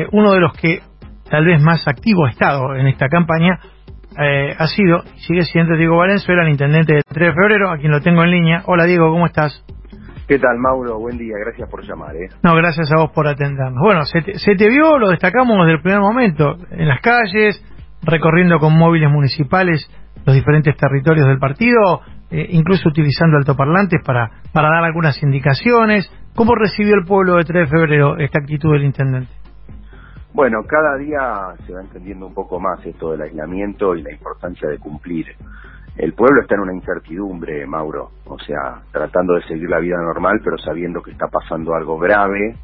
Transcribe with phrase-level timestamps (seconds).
[0.00, 0.80] eh, uno de los que
[1.30, 3.60] tal vez más activo ha estado en esta campaña
[4.18, 7.92] eh, ha sido, sigue siendo Diego Valenzuela, el intendente de 3 de febrero, a quien
[7.92, 8.62] lo tengo en línea.
[8.66, 9.64] Hola Diego, ¿cómo estás?
[10.26, 10.98] ¿Qué tal, Mauro?
[10.98, 12.14] Buen día, gracias por llamar.
[12.16, 12.28] ¿eh?
[12.42, 13.80] No, gracias a vos por atendernos.
[13.82, 17.64] Bueno, se te, se te vio, lo destacamos desde el primer momento, en las calles,
[18.02, 19.88] recorriendo con móviles municipales
[20.24, 26.10] los diferentes territorios del partido, eh, incluso utilizando altoparlantes para, para dar algunas indicaciones.
[26.34, 29.39] ¿Cómo recibió el pueblo de 3 de febrero esta actitud del intendente?
[30.32, 34.68] Bueno, cada día se va entendiendo un poco más esto del aislamiento y la importancia
[34.68, 35.26] de cumplir.
[35.96, 40.40] El pueblo está en una incertidumbre, Mauro, o sea, tratando de seguir la vida normal,
[40.44, 42.54] pero sabiendo que está pasando algo grave,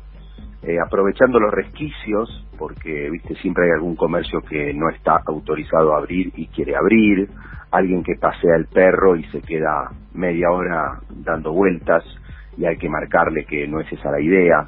[0.62, 5.98] eh, aprovechando los resquicios, porque, viste, siempre hay algún comercio que no está autorizado a
[5.98, 7.28] abrir y quiere abrir,
[7.72, 12.04] alguien que pasea el perro y se queda media hora dando vueltas
[12.56, 14.64] y hay que marcarle que no es esa la idea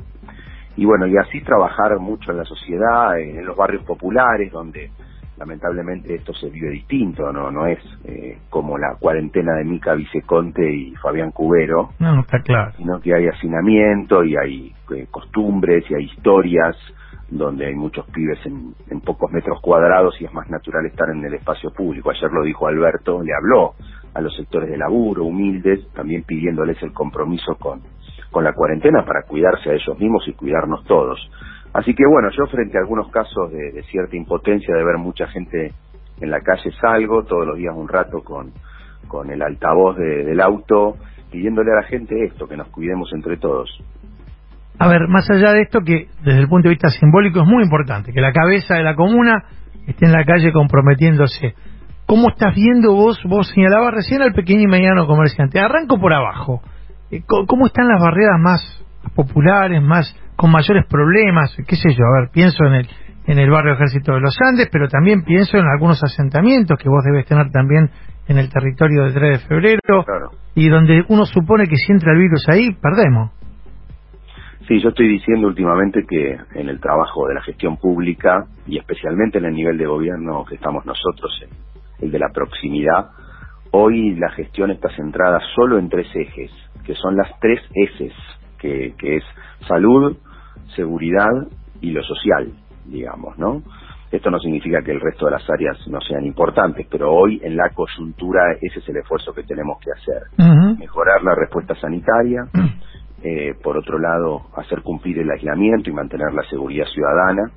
[0.78, 4.92] y bueno, y así trabajar mucho en la sociedad, en los barrios populares, donde
[5.37, 10.73] lamentablemente esto se vive distinto, no no es eh, como la cuarentena de Mica Viceconte
[10.73, 12.73] y Fabián Cubero, no, está claro.
[12.76, 16.76] sino que hay hacinamiento y hay eh, costumbres y hay historias
[17.29, 21.24] donde hay muchos pibes en, en pocos metros cuadrados y es más natural estar en
[21.24, 22.10] el espacio público.
[22.10, 23.74] Ayer lo dijo Alberto, le habló
[24.15, 27.82] a los sectores de laburo, humildes, también pidiéndoles el compromiso con,
[28.30, 31.18] con la cuarentena para cuidarse a ellos mismos y cuidarnos todos.
[31.73, 35.73] Así que bueno, yo frente a algunos casos de, cierta impotencia de ver mucha gente
[36.21, 38.52] en la calle salgo todos los días un rato con,
[39.06, 40.96] con el altavoz del auto
[41.30, 43.68] pidiéndole a la gente esto, que nos cuidemos entre todos.
[44.79, 47.65] A ver, más allá de esto, que desde el punto de vista simbólico es muy
[47.65, 49.45] importante, que la cabeza de la comuna
[49.87, 51.54] esté en la calle comprometiéndose.
[52.06, 53.21] ¿Cómo estás viendo vos?
[53.24, 55.60] Vos señalabas recién al pequeño y mediano comerciante.
[55.60, 56.62] Arranco por abajo.
[57.26, 61.56] ¿Cómo están las barriadas más populares, más con mayores problemas?
[61.66, 62.04] ¿Qué sé yo?
[62.04, 62.88] A ver, pienso en el
[63.28, 67.04] en el barrio Ejército de los Andes, pero también pienso en algunos asentamientos que vos
[67.04, 67.91] debes tener también
[68.26, 70.04] en el territorio del 3 de febrero,
[70.55, 73.31] y donde uno supone que si entra el virus ahí, perdemos.
[74.66, 79.38] Sí, yo estoy diciendo últimamente que en el trabajo de la gestión pública y especialmente
[79.38, 81.31] en el nivel de gobierno que estamos nosotros,
[82.00, 83.10] el de la proximidad,
[83.72, 86.50] hoy la gestión está centrada solo en tres ejes
[86.88, 88.10] que son las tres S,
[88.59, 89.25] que, que es
[89.69, 90.16] salud,
[90.75, 91.28] seguridad
[91.82, 92.50] y lo social,
[92.87, 93.62] digamos, ¿no?
[94.10, 97.59] Esto no significa que el resto de las áreas no sean importantes, pero hoy en
[97.59, 100.22] la coyuntura ese es el esfuerzo que tenemos que hacer.
[100.78, 102.48] Mejorar la respuesta sanitaria,
[103.22, 107.53] eh, por otro lado, hacer cumplir el aislamiento y mantener la seguridad ciudadana,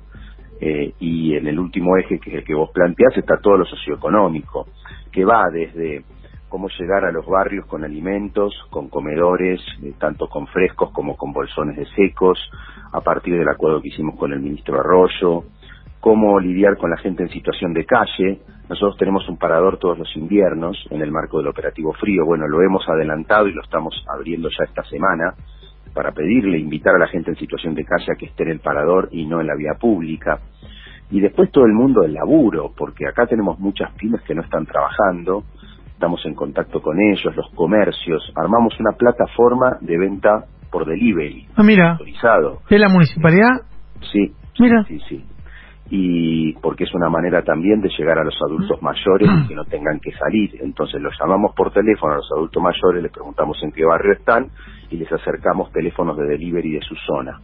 [0.60, 3.64] eh, y en el último eje, que es el que vos planteás, está todo lo
[3.64, 4.66] socioeconómico,
[5.10, 6.04] que va desde
[6.52, 11.32] cómo llegar a los barrios con alimentos, con comedores, eh, tanto con frescos como con
[11.32, 12.38] bolsones de secos,
[12.92, 15.44] a partir del acuerdo que hicimos con el ministro Arroyo,
[15.98, 18.42] cómo lidiar con la gente en situación de calle.
[18.68, 22.26] Nosotros tenemos un parador todos los inviernos en el marco del operativo frío.
[22.26, 25.32] Bueno, lo hemos adelantado y lo estamos abriendo ya esta semana
[25.94, 28.60] para pedirle, invitar a la gente en situación de calle a que esté en el
[28.60, 30.38] parador y no en la vía pública.
[31.10, 34.66] Y después todo el mundo del laburo, porque acá tenemos muchas pymes que no están
[34.66, 35.44] trabajando,
[36.02, 41.46] estamos en contacto con ellos, los comercios, armamos una plataforma de venta por delivery.
[41.54, 41.92] Ah, mira.
[41.92, 42.58] Autorizado.
[42.68, 43.62] ¿De la municipalidad?
[44.10, 44.32] Sí.
[44.58, 44.82] Mira.
[44.88, 45.24] Sí, sí.
[45.90, 49.64] Y porque es una manera también de llegar a los adultos mayores y que no
[49.64, 50.56] tengan que salir.
[50.60, 54.48] Entonces los llamamos por teléfono a los adultos mayores, les preguntamos en qué barrio están
[54.90, 57.38] y les acercamos teléfonos de delivery de su zona.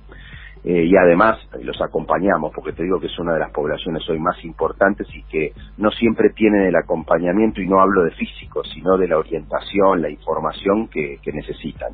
[0.64, 4.18] Eh, y además los acompañamos, porque te digo que es una de las poblaciones hoy
[4.18, 8.96] más importantes y que no siempre tienen el acompañamiento, y no hablo de físico, sino
[8.96, 11.92] de la orientación, la información que, que necesitan.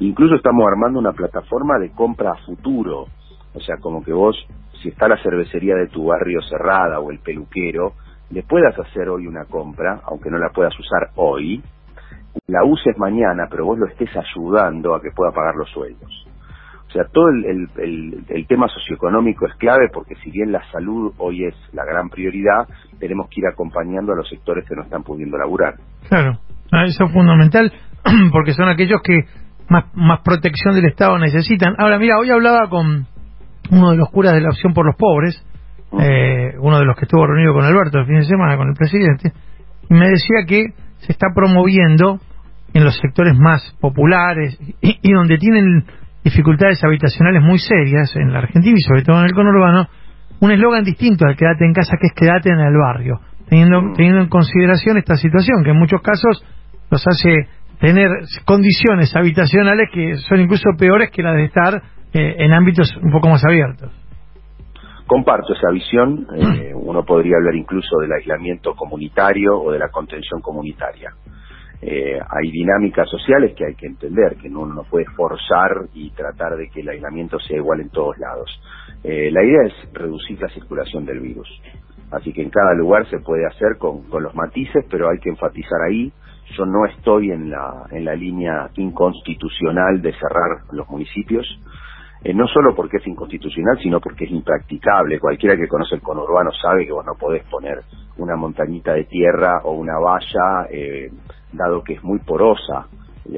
[0.00, 3.06] Incluso estamos armando una plataforma de compra a futuro,
[3.54, 4.36] o sea, como que vos,
[4.82, 7.92] si está la cervecería de tu barrio cerrada o el peluquero,
[8.30, 11.62] le puedas hacer hoy una compra, aunque no la puedas usar hoy,
[12.46, 16.27] la uses mañana, pero vos lo estés ayudando a que pueda pagar los sueldos.
[16.88, 21.44] O sea, todo el, el, tema socioeconómico es clave porque si bien la salud hoy
[21.44, 22.66] es la gran prioridad,
[22.98, 25.74] tenemos que ir acompañando a los sectores que no están pudiendo laburar.
[26.08, 26.38] Claro,
[26.72, 27.70] ah, eso es fundamental
[28.32, 29.20] porque son aquellos que
[29.68, 31.74] más, más protección del Estado necesitan.
[31.76, 33.06] Ahora, mira, hoy hablaba con
[33.70, 35.44] uno de los curas de la opción por los pobres,
[36.00, 38.74] eh, uno de los que estuvo reunido con Alberto el fin de semana, con el
[38.74, 39.32] presidente,
[39.90, 42.18] y me decía que se está promoviendo
[42.72, 45.84] en los sectores más populares y donde tienen
[46.24, 49.88] dificultades habitacionales muy serias en la Argentina y sobre todo en el conurbano,
[50.40, 53.94] un eslogan distinto al quédate en casa que es quédate en el barrio, teniendo, mm.
[53.94, 56.44] teniendo en consideración esta situación que en muchos casos
[56.90, 57.48] los hace
[57.80, 58.08] tener
[58.44, 61.82] condiciones habitacionales que son incluso peores que las de estar
[62.12, 63.90] eh, en ámbitos un poco más abiertos.
[65.06, 66.26] comparto esa visión.
[66.58, 71.12] Eh, uno podría hablar incluso del aislamiento comunitario o de la contención comunitaria.
[71.80, 76.56] Eh, hay dinámicas sociales que hay que entender, que uno no puede forzar y tratar
[76.56, 78.50] de que el aislamiento sea igual en todos lados.
[79.04, 81.48] Eh, la idea es reducir la circulación del virus.
[82.10, 85.28] Así que en cada lugar se puede hacer con, con los matices, pero hay que
[85.28, 86.12] enfatizar ahí.
[86.56, 91.46] Yo no estoy en la, en la línea inconstitucional de cerrar los municipios.
[92.24, 95.20] Eh, no solo porque es inconstitucional, sino porque es impracticable.
[95.20, 97.82] Cualquiera que conoce el conurbano sabe que vos no podés poner
[98.16, 101.10] una montañita de tierra o una valla, eh,
[101.52, 102.86] dado que es muy porosa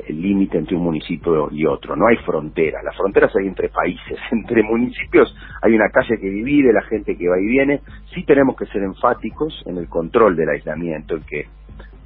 [0.06, 1.96] el límite entre un municipio y otro.
[1.96, 2.84] No hay fronteras.
[2.84, 4.18] Las fronteras hay entre países.
[4.30, 7.80] Entre municipios hay una calle que divide, la gente que va y viene.
[8.14, 11.46] Sí tenemos que ser enfáticos en el control del aislamiento, en que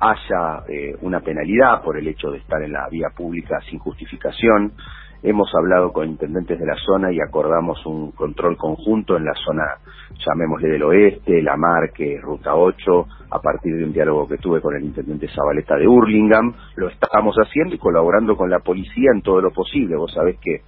[0.01, 4.73] haya eh, una penalidad por el hecho de estar en la vía pública sin justificación,
[5.27, 9.65] Hemos hablado con intendentes de la zona y acordamos un control conjunto en la zona,
[10.19, 14.77] llamémosle del oeste, La Marque, Ruta 8, a partir de un diálogo que tuve con
[14.77, 16.53] el intendente Zabaleta de Hurlingham.
[16.77, 19.97] Lo estamos haciendo y colaborando con la policía en todo lo posible.
[19.97, 20.61] Vos sabés que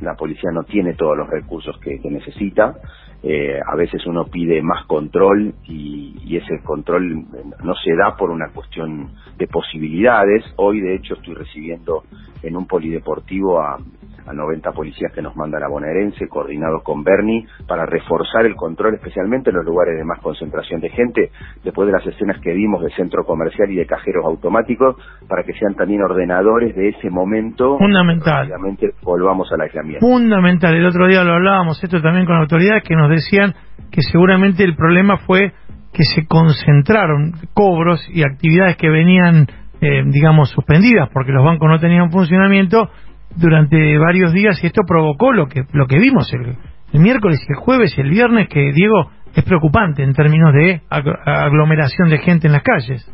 [0.00, 2.76] la policía no tiene todos los recursos que, necesita.
[3.22, 7.24] Eh, a veces uno pide más control y, y, ese control
[7.64, 10.44] no se da por una cuestión de posibilidades.
[10.56, 12.04] Hoy, de hecho, estoy recibiendo
[12.42, 13.78] en un polideportivo a,
[14.26, 18.94] a 90 policías que nos manda la bonaerense, coordinados con Bernie, para reforzar el control,
[18.94, 21.30] especialmente en los lugares de más concentración de gente,
[21.62, 24.96] después de las escenas que vimos de centro comercial y de cajeros automáticos,
[25.28, 27.78] para que sean también ordenadores de ese momento.
[27.78, 28.46] Fundamental.
[28.46, 30.06] Obviamente volvamos al aislamiento.
[30.06, 30.74] Fundamental.
[30.74, 33.54] El otro día lo hablábamos, esto también con autoridades, que nos decían
[33.90, 35.52] que seguramente el problema fue
[35.92, 39.46] que se concentraron cobros y actividades que venían,
[39.80, 42.90] eh, digamos, suspendidas porque los bancos no tenían funcionamiento
[43.36, 46.56] durante varios días y esto provocó lo que lo que vimos el,
[47.00, 52.08] miércoles y el jueves y el viernes que Diego es preocupante en términos de aglomeración
[52.08, 53.12] de gente en las calles.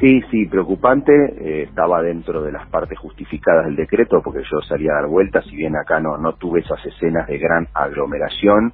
[0.00, 1.12] Sí, sí, preocupante.
[1.12, 5.44] Eh, estaba dentro de las partes justificadas del decreto porque yo salía a dar vueltas,
[5.46, 8.72] si bien acá no, no tuve esas escenas de gran aglomeración.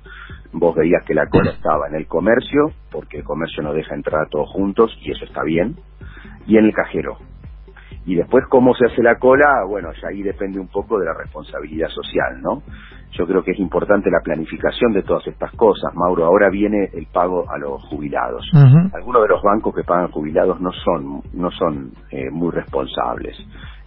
[0.52, 4.22] Vos veías que la cola estaba en el comercio, porque el comercio no deja entrar
[4.22, 5.76] a todos juntos y eso está bien,
[6.46, 7.16] y en el cajero.
[8.06, 11.14] Y después cómo se hace la cola, bueno, ya ahí depende un poco de la
[11.14, 12.62] responsabilidad social, ¿no?
[13.17, 16.25] Yo creo que es importante la planificación de todas estas cosas, Mauro.
[16.25, 18.44] Ahora viene el pago a los jubilados.
[18.93, 23.37] Algunos de los bancos que pagan jubilados no son no son eh, muy responsables,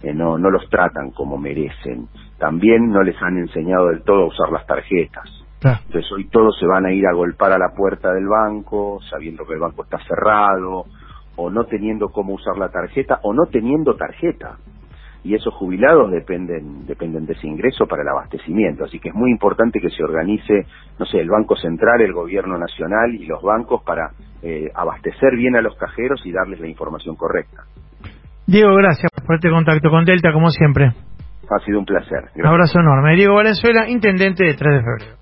[0.02, 2.08] eh, no no los tratan como merecen.
[2.38, 5.28] También no les han enseñado del todo a usar las tarjetas.
[5.60, 9.44] Entonces hoy todos se van a ir a golpar a la puerta del banco, sabiendo
[9.44, 10.86] que el banco está cerrado,
[11.38, 14.58] o no teniendo cómo usar la tarjeta o no teniendo tarjeta.
[15.22, 18.84] Y esos jubilados dependen, dependen de ese ingreso para el abastecimiento.
[18.84, 20.66] Así que es muy importante que se organice,
[20.98, 24.10] no sé, el Banco Central, el Gobierno Nacional y los bancos para
[24.42, 27.64] eh, abastecer bien a los cajeros y darles la información correcta.
[28.46, 30.86] Diego, gracias por este contacto con Delta, como siempre.
[31.50, 32.30] Ha sido un placer.
[32.34, 33.14] Un abrazo enorme.
[33.14, 35.16] Diego Valenzuela, intendente de 3 de febrero.